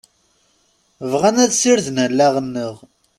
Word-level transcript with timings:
Bɣan 1.11 1.37
ad 1.43 1.51
sirden 1.55 1.97
allaɣ-nneɣ. 2.05 2.75